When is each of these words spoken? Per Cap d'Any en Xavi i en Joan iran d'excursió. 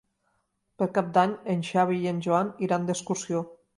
Per 0.81 0.87
Cap 0.95 1.11
d'Any 1.17 1.35
en 1.55 1.63
Xavi 1.69 1.99
i 2.07 2.09
en 2.13 2.25
Joan 2.29 2.51
iran 2.69 2.89
d'excursió. 2.89 3.45